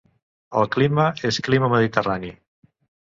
El 0.61 0.65
clima 0.75 1.05
és 1.31 1.39
clima 1.49 1.69
mediterrani. 1.75 2.33